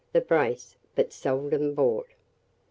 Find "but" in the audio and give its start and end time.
0.95-1.13